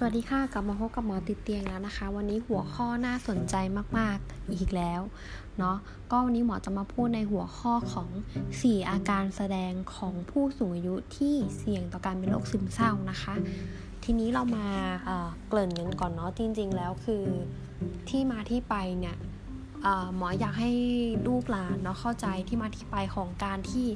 [0.00, 3.54] สวัสดีค่ะกลับมาพบกับหมอติดเตียงแล้วนะคะ วันนี้หัวข้อน่าสนใจ
[3.98, 5.00] มากๆอีกแล้ว
[5.58, 5.76] เนาะ
[6.10, 8.08] ก็วันนี้หมอจะมาพูดในหัวข้อของ
[8.50, 13.34] 4 อาการแสดงของผู้สูงอายุที่เสี่ยงต่อการเป็นโรคซึมเศร้านะคะ
[14.04, 14.66] ทีนี้เรามา
[15.04, 17.24] เเกริ่นกันก่อนเนาะจริง ๆ แล้วคือ
[18.08, 19.16] ที่มาที่ไปเนี่ย
[20.16, 20.70] หมออยากให้
[21.26, 23.86] ลูกหลานเนาะเข้าใจที่มาที่ไปของการที่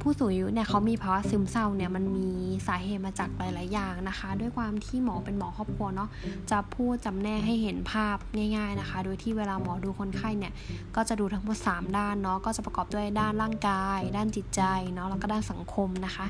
[0.00, 2.28] ผู้สูงอายุเนี่ยเขามีภาวะซึมเศร้าเนี่ยมันมี
[2.66, 6.08] สาเหตุมาจากหลาย ๆ อย่างนะคะ ด้วยความที่หมอเป็นหมอครอบครัวเนาะ
[6.50, 8.16] จะพูดจำแนกให้เห็นภาพ
[8.56, 10.52] ง่าย ๆนะคะ โดยที่เวลาหมอดูคนไข้เนี่ย
[10.96, 14.62] ก็จะดูทั้งหมด 3 ด้านเนาะก็จะประกอบด้วยด้านร่างกาย ด้านจิตใจ
[14.92, 16.26] เนาะแล้วก็ด้านสังคมนะคะ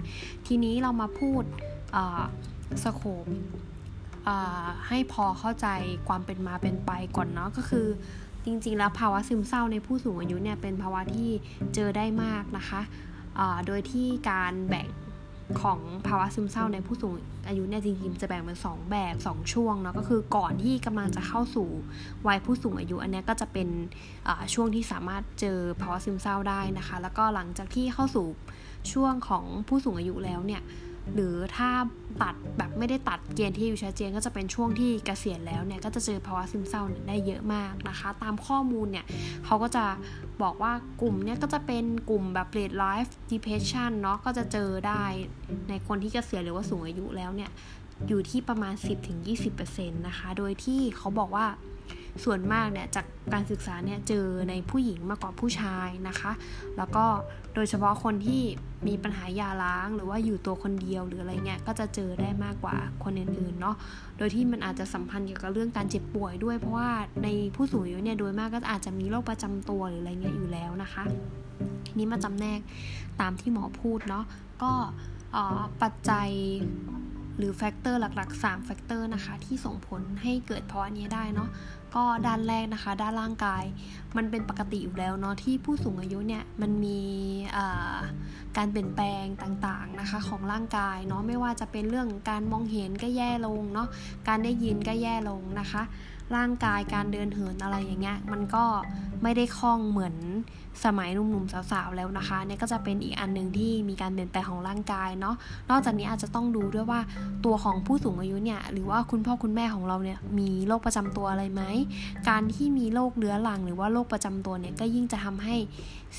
[0.46, 1.42] ทีนี้เรามาพูด
[2.84, 3.26] สโคป
[4.88, 5.66] ให้พอเข้าใจ
[6.08, 7.86] ความเป็นมาเป็นไปก่อนเนาะก็คือ
[8.44, 11.30] จริง ๆ แล้วภาวะซึมเศร้าในผู้สูงอายุเนี่ยเป็นภาวะที่
[11.74, 12.80] เจอได้มากนะคะ
[13.66, 14.88] โดยที่การแบ่ง
[15.62, 17.14] ของภาวะซึมเศร้าในผู้สูง
[17.48, 21.68] อายุเนี่ยจริงๆจะแบ่งเป็น 2 แบบ 2 ช่วงเนาะก็คือก่อนที่กำลังจะเข้าสู่
[22.26, 23.68] วัยผู้สูงอายุอันนี้ก็จะเป็น
[24.54, 28.26] ช่วงที่สามารถเจอภาวะซึมเศร้าได้นะคะ แล้วก็หลังจากที่เข้าสู่
[28.92, 30.62] ช่วงของผู้สูงอายุแล้วเนี่ย
[31.14, 31.70] หรือถ้า
[32.22, 39.06] ตัดแบบไม่ได้ตัดเกณฑ์ที่อยู่ชัดเจนก็จะเป็นช่วงที่เกษียณแล้วเนี่ยก็จะเจอภาวะซึมเศร้าได้เยอะมากนะคะ ตามข้อมูลเนี่ย
[39.44, 39.84] เขาก็จะ
[40.42, 45.04] บอกว่ากลุ่มเนี่ยก็จะเป็นกลุ่มแบบ late life depression เนาะก็จะเจอได้
[45.68, 47.50] ในคนที่เกษียณหรือว่าสูงอายุแล้วเนี่ย
[48.08, 48.74] อยู่ที่ประมาณ
[49.36, 51.46] 10-20%นะคะ โดยที่เขาบอกว่า
[52.24, 56.32] ส่วนมากเนี่ยจากการศึกษาเนี่ยเจอในผู้หญิงมากกว่าผู้ชายนะคะ
[56.76, 57.04] แล้วก็
[57.54, 58.42] โดยเฉพาะคนที่
[58.88, 63.76] มีปัญหายาล้าง หรือว่าอยู่ตัวคนเดียวหรืออะไรเงี้ยก็จะเจอได้มากกว่าคนอื่นๆเนาะ
[64.18, 66.90] โดยที่มันอาจจะสัมพันธ์เกี่ยวกับเรื่องการเจ็บป่วยด้วย เพราะว่า
[67.24, 71.04] ในผู้สูงอายุเนี่ยโดยมากก็อาจจะมีโรคประจำตัวหรืออะไรเงี้ยอยู่แล้วนะคะ
[71.86, 72.60] ทีนี้มาจำแนก
[73.20, 74.24] ตามที่หมอพูดเนาะ
[74.62, 74.72] ก็
[75.82, 76.28] ปัจจัย
[77.38, 81.48] หรือ factor หลักๆ3 factor นะคะที่ส่งผลให้เกิดภาวะนี้ได้เนาะ
[81.94, 83.64] ก็ด้านแรกนะคะ ด้านร่างกาย
[84.16, 87.00] มันเป็นปกติอยู่แล้วเนาะที่ผู้สูงอายุเนี่ยมันมี
[88.56, 93.88] การเปลี่ยนแปลงต่างๆนะคะของร่างกายเนาะไม่ว่าจะเป็นเรื่องการมองเห็นก็แย่ลงเนาะ
[94.28, 95.82] การได้ยินก็แย่ลงนะคะ
[96.36, 98.64] ร่างกายการเดินเหินอะไรอย่างเงี้ยมันก็
[99.22, 100.14] ไม่ได้คล่องเหมือน
[100.84, 105.36] สมัยหนุ่มๆสาวๆแล้วนะคะเนี่ยก็จะเป็นอีกอันหนึ่งที่มีการเปลี่ยนแปลงของร่างกายเนาะ
[105.70, 107.00] นอกจากนี้อาจจะต้องดูด้วยว่า
[107.44, 111.62] ตัวของผู้สูงอายุเนี่ยหรือว่าคุณพ่อคุณแม่ของเราเนี่ยมีโรคประจำตัวอะไรไหม
[112.28, 115.56] การที่มีโรคเรื้อรัง หรือว่าโรคประจำตัวเนี่ยก็ยิ่งจะทำให้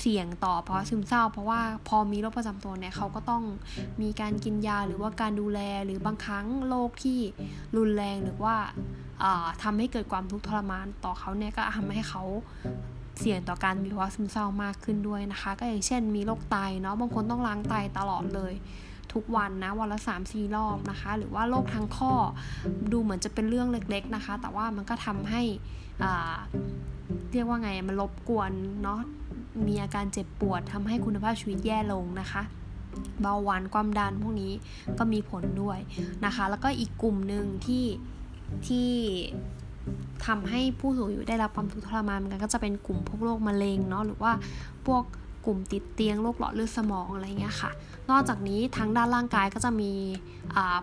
[0.00, 3.42] เสี่ยงต่อเพราะซึมเศร้า เพราะว่าพอมีโรคประจำตัวเนี่ยเขาก็ต้อง
[4.02, 7.18] มีการกินยาหรือว่าการดูแลหรือบางครั้งโรคที่
[7.76, 8.56] รุนแรงหรือว่า
[9.62, 12.22] ทำให้เกิดความทุกข์ทรมานต่อเขาเนี่ยก็ทำให้เขา
[13.18, 18.52] เสี่ยงต่อการมีภาวะซึมเศร้ามากขึ้นด้วยนะคะ ก็อย่างเช่น มีโรคไตเนาะบางคนต้องล้างไตตลอดเลย
[19.12, 22.12] ทุกวันนะวันละ3ามสี่รอบนะคะ หรือว่าโรคทางข้อ
[22.92, 25.42] ดูเหมือนจะเป็นเรื่องเล็กๆนะคะ แต่ว่ามันก็ทำให้
[27.32, 29.00] เรียกว่าไงมันรบกวนเนาะ
[29.66, 32.42] มีอาการเจ็บปวดทำให้คุณภาพชีวิตแย่ลงนะคะ
[33.20, 34.52] เบาหวานความดันพวกนี้
[34.98, 35.78] ก็มีผลด้วย
[36.24, 37.84] นะคะ แล้วก็อีกกลุ่มหนึ่งที่
[38.66, 38.90] ที่
[40.26, 44.32] ทำให้ผู้สูงอายุได้รับความทุกข์ทรมานเหมือนกันก็จะเป็นกลุ่มพวกโรคมะเร็งเนาะหรือว่า
[44.86, 45.02] พวก
[45.46, 47.70] กลุ่มติดเตียงโรคหลอดเลือดสมองอะไรเงี้ยค่ะ
[48.10, 49.92] นอกจากนี้ทั้งด้านร่างกายก็จะมี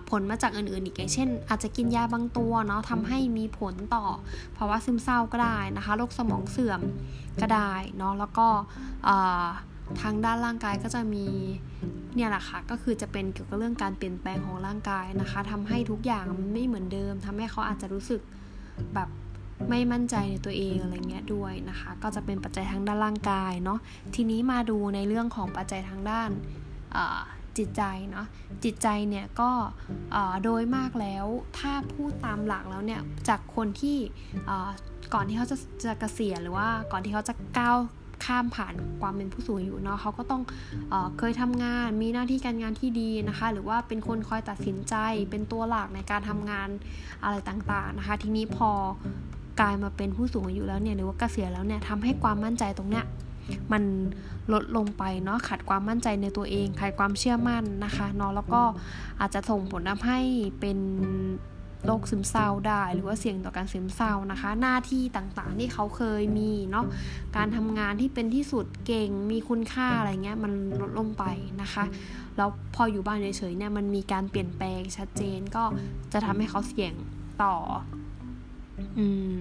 [0.09, 4.05] ผลมาจากอื่นๆอีกอย่างเช่น อาจจะกินยาบางตัวเนาะทำให้มีผลต่อ
[4.57, 6.81] ภาวะซึมเศร้าก็ได้นะคะโรคสมองเสื่อม
[7.41, 8.47] ก็ได้เนาะแล้วก็
[10.01, 11.25] ทางด้านร่างกายก็จะมี
[12.15, 18.21] เนี่ยแหละค่ะก็คือจะเป็นเกี่ยวกับเรื่องการเปลี่ยนแปลงของร่างกายนะคะทำให้ทุกอย่างไม่เหมือนเดิมทำให้เขาอาจจะรู้สึก
[18.93, 19.09] แบบ
[19.69, 23.79] ไม่มั่นใจในตัวเองอะไรเงี้ยด้วยนะคะ ก็จะเป็นปัจจัยทางด้านร่างกายเนาะ
[24.15, 26.29] ทีนี้มาดูในเรื่องของปัจจัยทางด้าน
[27.57, 28.27] จิตใจเนาะ
[28.63, 29.51] จิตใจเนี่ยก็
[30.43, 31.25] โดยมากแล้ว
[31.59, 33.97] ถ้าพูดตามหลักแล้วเนี่ยจากคนที่
[35.13, 37.77] ก่อนที่เขาจะจะเกษียณหรือว่าก่อนที่เขาจะก้าว
[38.27, 40.41] ข้ามผ่านความเป็นผู้สูงอายุเนาะเขาก็ต้อง
[40.89, 44.95] เอเคยทำงานมีหน้าที่การงานที่ดีนะคะ หรือว่าเป็นคนคอยตัดสินใจ
[45.29, 46.69] เป็นตัวหลักในการทำงาน
[47.23, 48.69] อะไรต่างๆนะคะ ทีนี้พอ
[49.59, 53.05] กลายมาเป็นผู้สูงอายุแล้วเนี่ยหรือว่าเกษียณแล้วเนี่ยทำให้ความมั่นใจตรงเนี้ย
[53.71, 53.83] มัน
[54.53, 58.61] ลดลงไปเนาะขาดความมั่นใจในตัวเองขาดความเชื่อมั่นนะคะเนาะแล้วก็
[59.19, 60.19] อาจจะส่งผลทำให้
[60.59, 60.77] เป็น
[61.85, 66.85] โรคซึมเศร้าได้ หรือว่าเสี่ยงต่อการซึมเศร้านะคะ หน้าที่ต่างๆ ที่เขาเคยมีเนาะ
[67.37, 71.23] การทำงานที่เป็นที่สุดเก่งมีคุณค่าอะไรเงี้ยมันลดลงไป
[71.61, 71.85] นะคะ
[72.37, 75.63] แล้วพออยู่บ้านเฉยๆเนี่ยมันมีการเปลี่ยนแปลงชัดเจนก็
[76.13, 76.93] จะทำให้เขาเสี่ยง
[77.43, 77.55] ต่อ
[78.99, 79.31] อืม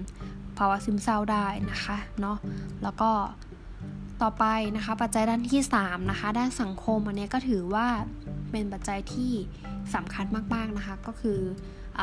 [0.57, 2.37] ภาวะซึมเศร้าได้นะคะเนาะ
[2.83, 3.09] แล้วก็
[4.23, 4.45] ต่อไป
[4.77, 7.87] นะคะ ปัจจัยด้านที่3นะคะด้านสังคมอันนี้ก็ถือว่า
[8.51, 9.31] เป็นปัจจัยที่
[9.95, 11.39] สำคัญมากๆนะคะ ก็คือ
[11.99, 12.01] อ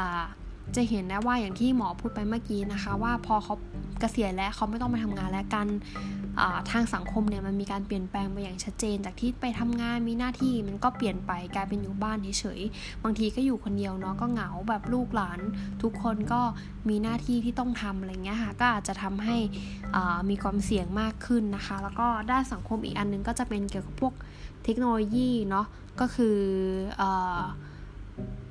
[0.76, 3.54] จะเห็นได้ว่าอย่างที่หมอพูดไปเมื่อกี้นะคะ ว่าพอเขา
[4.00, 5.66] เกษียณแล้วเขาไม่ต้องมาทำงานแล้วกัน
[6.70, 15.40] ทางสังคมเนี่ยมันมีการเปลี่ยนแปลงไปอย่างชัดเจน จากที่ไปทำงานมีหน้าที่มันก็เปลี่ยนไปกลายเป็นอยู่บ้านเฉยๆบางทีก็อยู่คนเดียวเนาะก็เหงาแบบลูกหลาน
[15.82, 16.40] ทุกคนก็
[16.88, 19.36] มีหน้าที่ที่ต้องทำอะไรเงี้ยค่ะก็อาจจะทำให้
[20.30, 24.14] มีความเสี่ยงมากขึ้นนะคะ แล้วก็ด้านสังคมอีกอันนึงก็จะเป็นเกี่ยวกับพวก
[24.64, 25.66] เทคโนโลยีเนาะ
[26.00, 26.36] ก็คือ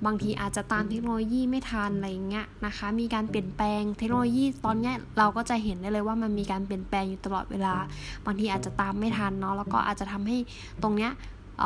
[0.05, 7.75] บางทีอาจจะตามเทคโนโลยีไม่ทันอะไรเงี้ยนะคะ มีการเปลี่ยนแปลงเทคโนโลยีตอนนี้เราก็จะเห็นได้เลยว่ามันมีการเปลี่ยนแปลงอยู่ตลอดเวลา
[8.25, 10.37] บางทีอาจจะตามไม่ทันเนาะแล้วก็อาจจะทำให้
[10.83, 11.11] ตรงเนี้ย
[11.59, 11.61] เ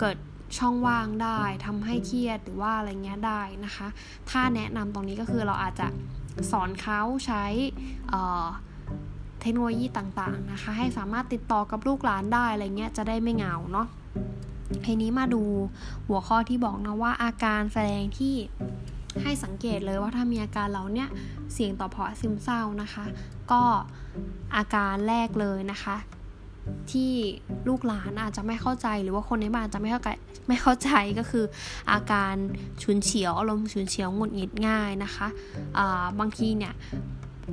[0.00, 0.16] เกิด
[0.58, 3.88] ช่องว่างได้ทำให้เครียดหรือว่าอะไรเงี้ยได้นะคะ
[4.30, 5.86] ถ้าแนะนำตรงนี้ก็คือเราอาจจะ
[6.50, 7.44] สอนเขาใช้
[9.40, 13.88] เทคโนโลยีต่างๆนะคะ ให้สามารถติดต่อกับลูกหลานได้อะไรเงี้ยจะได้ไม่เหงาเนาะ
[14.86, 15.42] ทีนี้มาดู
[16.08, 18.34] หัวข้อที่บอกนะว่าอาการแสดงที่
[19.22, 21.08] ให้สังเกตเลยว่าถ้ามีอาการเราเนี่ย
[21.52, 23.04] เสี่ยงต่อภาวะซึมเศร้านะคะ
[23.52, 23.62] ก็
[24.56, 25.96] อาการแรกเลยนะคะ
[26.90, 27.12] ที่
[27.68, 30.10] ลูกหลานอาจจะไม่เข้าใจหรือว่าคนในบ้านจะไม่เข้าใจ
[30.48, 31.44] ไม่เข้าใจก็คือ
[31.92, 32.34] อาการ
[32.82, 36.74] ฉุนเฉียวอารมณ์ฉุนเฉียวหงุดหงิดง่ายนะคะะบางทีเนี่ย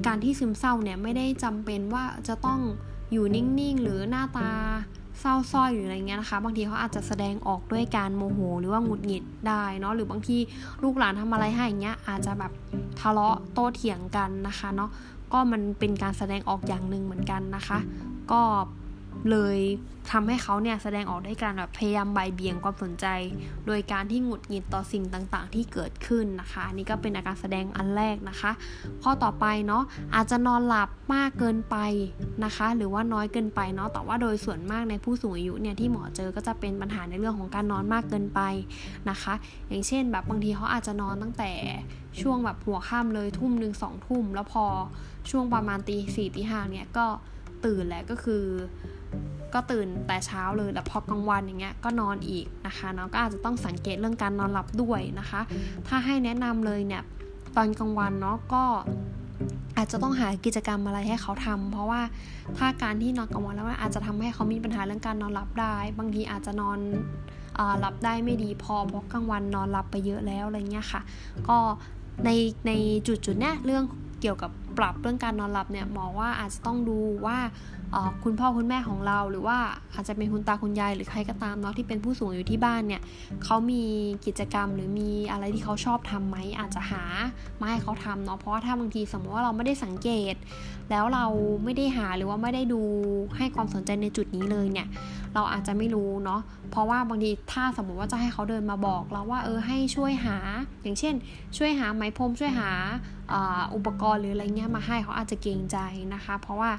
[0.07, 2.60] การที่ซึมเศร้าเนี่ยไม่ได้จำเป็นว่าจะต้อง
[3.12, 4.51] อยู่นิ่งๆ หรือหน้าตา
[5.19, 10.38] เศร้าส้อยหรืออะไรเงี้ยนะคะ บางทีเขาอาจจะแสดงออกด้วยการโมโหหรือว่าหงุดหงิดได้เนาะหรือบางที
[10.83, 12.51] ลูกหลานทำอะไรให้อย่างเงี้ยอาจจะแบบ
[13.00, 14.89] ทะเลาะโต้เถียงกันนะคะเนาะ
[15.33, 17.80] ก็มันเป็นการแสดงออกอย่างหนึ่งเหมือนกันนะคะ
[18.31, 18.42] ก็
[19.31, 19.58] เลย
[20.12, 23.08] ทำให้เขาเนี่ยแสดงออกด้วยการแบบพยายามใบเบี่ยงความสนใจ
[23.68, 28.52] โดยการที่หงุดหงิดต่อสิ่งต่างๆ ที่เกิดขึ้นนะคะ นี่ก็เป็นอาการแสดงอันแรกนะคะ
[29.04, 29.84] ข้อต่อไปเนาะ
[30.16, 31.78] อาจจะนอนหลับมากเกินไป
[32.46, 38.42] นะคะ หรือว่าน้อยเกินไปเนาะแต่ว่าโดยส่วนมากในผู้สูงอายุเนี่ยที่หมอเจอก็จะเป็นปัญหาในเรื่องของการนอนมากเกินไป
[39.10, 39.34] นะคะ
[39.70, 41.52] อย่างเช่น แบบบางทีเขาอาจจะนอนตั้งแต่
[42.22, 44.66] ช่วงแบบหัวค่ำเลยทุ่มหนึ่งสองทุ่ม แล้วพอ
[45.30, 47.06] ช่วงประมาณตีสี่ตีห้าเนี่ยก็
[47.65, 48.44] ตื่นแหล้วก็คือ
[49.54, 55.42] ก็ตื่นแต่เช้าเลยแล้วพอกลางวันอย่างเงี้ยก็นอนอีกนะคะเนาะก็อาจจะต้องสังเกตเรื่องการนอนหลับด้วยนะคะ
[55.88, 57.04] ถ้าให้แนะนำเลยเนี่ย
[57.56, 58.63] ตอนกลางวันเนาะก็
[59.77, 62.01] อาจจะต้องหากิจกรรมอะไรให้เขาทำเพราะว่า
[62.57, 66.80] ถ้าการที่นอนกลางวันแล้วอาจจะทำให้เขามีปัญหาเรื่องการนอนหลับได้ บางทีอาจจะนอน
[67.80, 71.01] หลับได้ไม่ดีพอเพราะกลางวันนอนหลับไปเยอะแล้วอะไรเงี้ยค่ะ
[71.48, 71.57] ก็
[72.25, 72.30] ใน
[72.68, 72.71] ใน
[73.07, 73.83] จุดจุดเนี้ยเรื่อง
[74.24, 77.38] เกี่ยวกับปรับเรื่องการนอนหลับเนี่ยหมอว่าอาจจะต้องดูว่า
[78.24, 79.58] คุณพ่อคุณแม่ของเรา หรือว่า
[79.94, 83.02] อาจจะเป็นคุณตาคุณยายหรือใครก็ตามเนาะที่เป็นผู้สูงอยู่ที่บ้านเนี่ย
[83.44, 83.84] เขามี
[84.25, 87.04] กิจกรรมหรือมีอะไรที่เขาชอบทำไหมอาจจะหา
[87.60, 90.36] มาให้เขาทำเนาะเพราะว่าถ้าบางทีสมมติว่าเราไม่ได้สังเกต
[90.92, 91.25] แล้วเรา
[91.64, 92.81] ไม่ได้หาหรือว่าไม่ได้ดู
[93.38, 94.88] ให้ความสนใจในจุดนี้เลยเนี่ย
[95.33, 96.41] เราอาจจะไม่รู้เนาะ
[96.71, 100.38] เพราะว่าบางทีถ้าสมมติว่าจะให้เขาเดินมาบอกเราว่าเออให้ช่วยหา
[100.81, 101.15] อย่างเช่น
[101.57, 102.69] ช่วยหาไหมพรมช่วยหา
[103.75, 105.77] อุปกรณ์หรืออะไรเงี้ยมาให้เขาอาจจะเกรงใจ
[106.13, 106.71] นะคะ เพราะว่า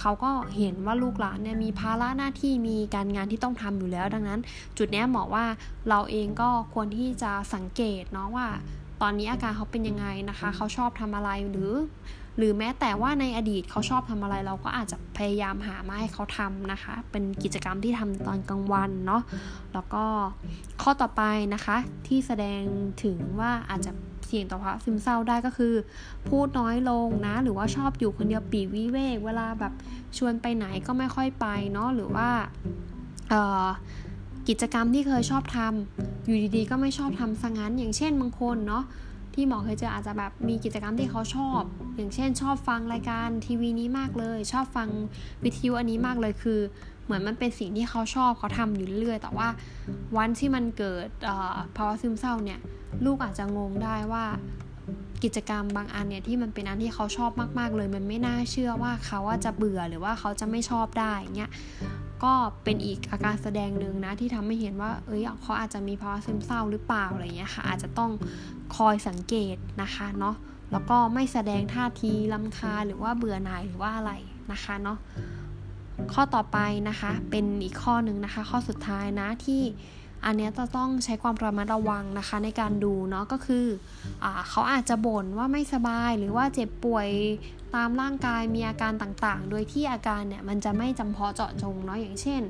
[0.00, 4.40] เขาก็เห็นว่าลูกหลานเนี่ยมีภาระหน้าที่มีการงานที่ต้องทำอยู่แล้ว ดังนั้น
[4.78, 5.44] จุดนี้หมอว่า
[5.88, 8.48] เราเองก็ควรที่จะสังเกตเนาะว่า
[9.02, 11.72] ตอนนี้อาการเขาเป็นยังไงนะคะ เขาชอบทำอะไรหรือ
[12.36, 19.22] หรือแม้แต่ว่าในอดีตเขาชอบทำอะไรเราก็อาจจะพยายามหามาให้เขาทำนะคะ เป็นกิจกรรมที่ทำตอนกลางวันเนาะ
[19.74, 20.04] แล้วก็
[20.82, 21.22] ข้อต่อไป
[21.54, 22.62] นะคะที่แสดง
[23.04, 23.92] ถึงว่าอาจจะ
[24.26, 25.74] เสี่ยงต่อภาวะซึมเศร้าได้ก็คือ
[26.28, 29.72] พูดน้อยลงนะ หรือว่าชอบอยู่คนเดียวปีวิเวก เวลาแบบ
[30.18, 32.28] ชวนไปไหนก็ไม่ค่อยไปเนาะหรือว่า
[34.48, 38.84] กิจกรรมที่เคยชอบทำอยู่ดีๆ ก็ไม่ชอบทำซะงั้น อย่างเช่นบางคนเนาะ
[39.34, 41.60] ที่หมอเคยเจออาจจะแบบมีกิจกรรมที่เขาชอบ
[41.96, 44.88] อย่างเช่น ชอบฟังรายการทีวีนี้มากเลย ชอบฟัง
[45.44, 46.60] วิทยุอันนี้มากเลยคือ
[47.04, 49.48] เหมือนมันเป็นสิ่งที่เขาชอบเขาทำอยู่เรื่อยๆแต่ว่า
[50.16, 51.08] วันที่มันเกิด
[51.76, 52.60] ภาวะซึมเศร้าเนี่ย
[53.04, 54.24] ลูกอาจจะงงได้ว่า
[55.24, 61.50] กิจกรรมบางอันเนี่ยที่มันเป็นอันที่เขาชอบมาก ๆ เลย มันไม่น่าเชื่อว่าเขาจะเบื่อหรือว่าเขาจะไม่ชอบได้เงี้ย
[62.24, 62.32] ก็
[62.64, 68.10] เป็นอีกอาการแสดงหนึ่งนะที่ทำให้เห็นว่า เอ้ยเขาอาจจะมีภาวะซึมเศร้าหรือเปล่าอะไรเงี้ยค่ะ อาจจะต้อง
[68.76, 70.36] คอยสังเกตนะคะเนาะ
[70.72, 74.12] แล้วก็ไม่แสดงท่าทีลำคาหรือว่าเบื่อหน่ายหรือว่าอะไร
[74.52, 74.98] นะคะเนาะ
[76.12, 79.62] ข้อต่อไปนะคะเป็นอีกข้อหนึ่งนะคะ ข้อสุดท้ายนะที่
[80.24, 83.66] อันนี้จะต้องใช้ความระมัดระวังนะคะในการดูเนาะก็คือ
[84.24, 87.08] อเขาอาจจะบ่นว่าไม่สบายหรือว่าเจ็บป่วย
[87.74, 92.42] ตามร่างกายมีอาการต่างๆ โดยที่อาการเนี่ยมันจะไม่จำเพาะเจาะจงเนาะอย่างเช่น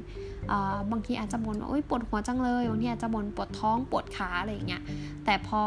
[0.90, 4.82] บางทีอาจจะบ่นว่าปวดหัวจังเลยบางทีอาจจะบ่นปวดท้องปวดขาอะไรอย่างเงี้ย
[5.24, 5.62] แต่พอ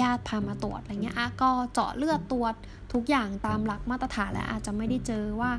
[0.00, 2.54] ญาติพามาตรวจอะไรเงี้ยก็เจาะเลือดตรวจ
[2.92, 5.50] ทุกอย่างตามหลักมาตรฐานและอาจจะไม่ได้เจอว่า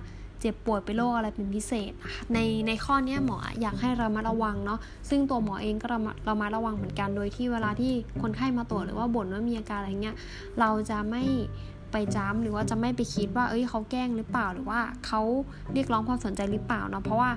[0.41, 4.79] เจ็บป่วยเป็นโรคอะไรเป็นพิเศษนะคะในในข้อนี้หมออยากให้เรามาระวังเนาะ
[5.09, 7.91] ซึ่งตัวหมอเองก็เรามาเรามาระวังเหมือนกันโดยที่เวลาที่
[8.21, 10.15] คนไข้มาตรวจหรือว่าบ่นว่ามีอาการอะไรเงี้ย
[10.59, 11.23] เราจะไม่
[11.93, 15.21] ไปจ้ำหรือว่าจะไม่ไปคิดว่า เอ้ยเขาแกล้งหรือเปล่าหรือว่าเขา
[15.73, 17.31] เรียกร้องความสนใจหรือเปล่าเนาะเพราะว่า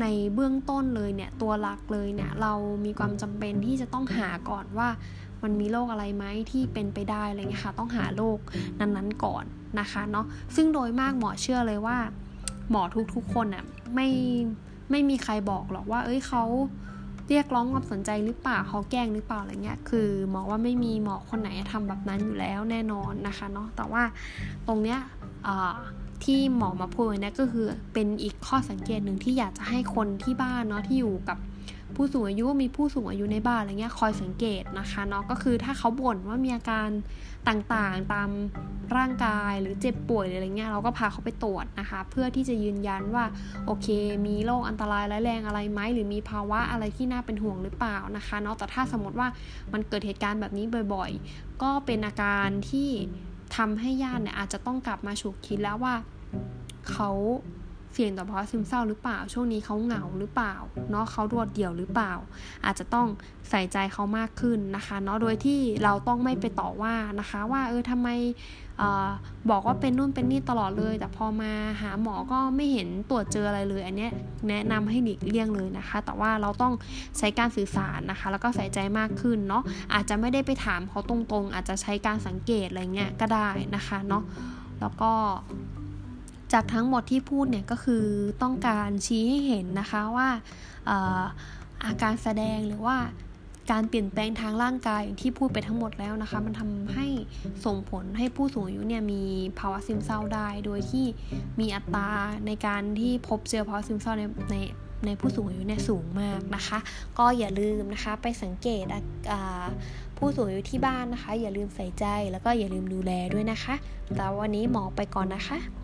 [0.00, 2.52] ในเบื้องต้นเลยเนี่ยตัวหลักเลยเนี่ยเรา
[2.84, 4.88] มีความจำเป็นที่จะต้องหาก่อนว่า
[5.42, 8.38] มันมีโรคอะไรไหมที่เป็นไปได้อะไรเงี้ยค่ะต้องหาโรค
[8.80, 9.44] นั้นๆก่อน
[9.80, 11.98] นะคะเนาะซึ่งโดยมากหมอเชื่อเลยว่า
[12.70, 12.82] หมอ
[13.14, 13.64] ทุกๆคนน่ะ
[13.94, 14.08] ไม่
[14.90, 16.44] ไม่มีใครบอกหรอกว่า เอ้ยเขา
[17.28, 24.02] เรียกร้องความสนใจหรือเปล่าเขาแกล้งหรือเปล่าอะไรเงี้ย คือหมอว่าไม่มีหมอคนไหนทำแบบนั้นอยู่แล้วแน่นอนนะคะเนาะ แต่ว่า
[24.66, 24.98] ตรงเนี้ย
[26.24, 31.38] ที่หมอมาพูดเนี่ยก็คือเป็นอีกข้อสังเกตหนึ่งที่อยากจะให้คนที่บ้านเนาะที่อยู่กับ
[31.96, 36.88] ผู้สูงอายุมีผู้สูงอายุในบ้านอะไรเงี้ยคอยสังเกตนะคะเนาะก็คือถ้าเขาบ่นว่ามีอาการ
[37.48, 38.30] ต่างๆตาม
[38.96, 43.24] ร่างกายหรือเจ็บป่วยอะไรเงี้ยเราก็พาเขาไปตรวจนะคะ เพื่อที่จะยืนยันว่า
[43.66, 43.86] โอเค
[44.26, 49.28] มีโรคอันตรายร้ายแรงอะไรไหมหรือมีภาวะอะไรที่น่าเป็นห่วงหรือเปล่านะคะเนาะแต่ถ้าสมมติว่า
[49.72, 52.90] มันเกิดเหตุการณ์แบบนี้บ่อย ๆ ก็เป็นอาการที่
[53.56, 55.94] ทำให้ญาติเนี่ยอาจจะต้องกลับมาฉุกคิดแล้วว่า
[56.90, 57.10] เขา
[57.92, 60.54] เสี่ยงต่อภาวะซึมเศร้าหรือเปล่า ช่วงนี้เขาเหงาหรือเปล่า
[60.90, 62.12] เนาะเขาโดดเดี่ยวหรือเปล่า
[62.64, 63.06] อาจจะต้อง
[63.50, 68.08] ใส่ใจเขามากขึ้นนะคะเนาะโดยที่เราต้องไม่ไปต่อว่านะคะ ว่าเออทำไม
[68.80, 69.08] ออ
[69.50, 74.08] บอกว่าเป็นนู่นเป็นนี่ตลอดเลย แต่พอมาหาหมอก็ไม่เห็นตรวจเจออะไรเลย อันนี้
[74.48, 76.72] แนะนำให้หลีกเลี่ยงเลยนะคะ แต่ว่าเราต้อง
[77.18, 79.62] ใช้การสื่อสารนะคะ แล้วก็ใส่ใจมากขึ้นเนาะ
[79.94, 84.22] อาจจะไม่ได้ไปถามเขาตรงๆ อาจจะใช้การสังเกตอะไรเงี้ยก็ได้นะคะเนาะ
[84.80, 85.12] แล้วก็
[86.52, 88.04] จากทั้งหมดที่พูดเนี่ยก็คือ
[88.42, 90.28] ต้องการชี้ให้เห็นนะคะว่า
[91.84, 92.96] อาการแสดงหรือว่า
[93.70, 97.06] การเปลี่ยนแปลงทางร่างกายอย่างที่พูดไปทั้งหมดแล้วนะคะ มันทำให้
[97.64, 99.22] ส่งผลให้ผู้สูงอายุเนี่ยมี
[99.58, 101.06] ภาวะซึมเศร้าได้ โดยที่
[101.60, 102.08] มีอัตรา
[102.46, 104.56] ในการที่พบเจอภาวะซึมเศร้าในใน
[105.06, 106.78] ในผู้สูงอายุเนี่ยสูงมากนะคะ
[107.18, 108.84] ก็อย่าลืมนะคะไปสังเกต
[110.18, 113.74] ผู้สูงอายุที่บ้านนะคะ อย่าลืมใส่ใจแล้วก็อย่าลืมดูแลด้วยนะคะ
[114.16, 115.81] แล้ววันนี้หมอไปก่อนนะคะ